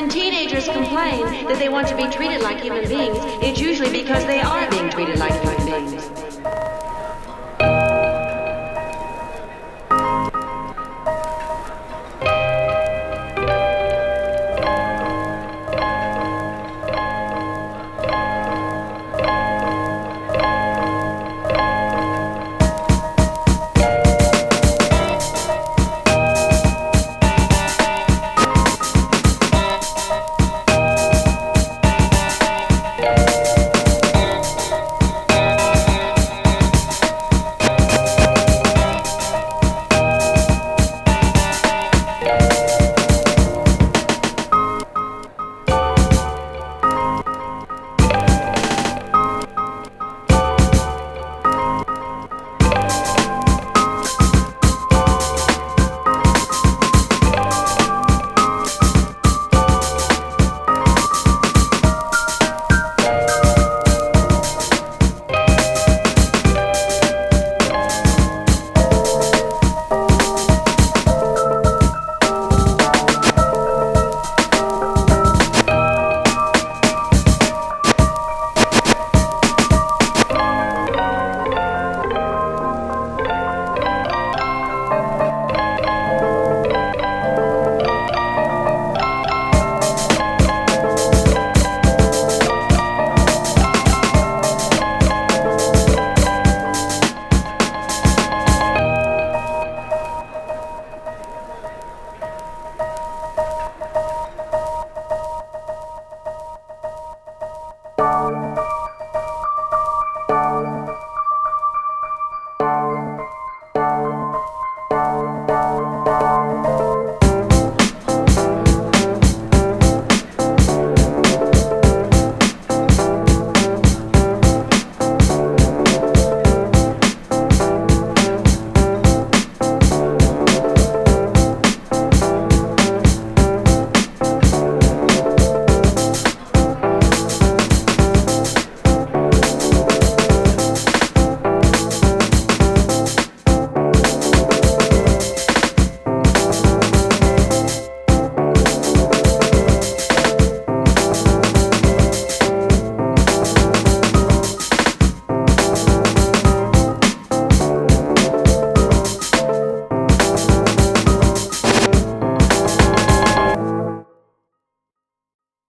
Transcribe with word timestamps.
when 0.00 0.08
teenagers 0.08 0.66
complain 0.66 1.20
that 1.44 1.58
they 1.58 1.68
want 1.68 1.86
to 1.86 1.94
be 1.94 2.08
treated 2.08 2.40
like 2.40 2.58
human 2.62 2.88
beings, 2.88 3.18
it's 3.42 3.60
usually 3.60 3.92
because 3.92 4.24
they 4.24 4.40
are 4.40 4.70
being 4.70 4.88
treated 4.88 5.18
like 5.18 5.32
human 5.42 5.66
beings. 5.66 6.59